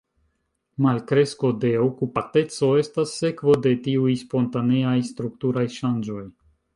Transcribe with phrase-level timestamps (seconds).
[0.85, 6.23] Malkresko de okupateco estas sekvo de tiuj spontaneaj strukturaj ŝanĝoj.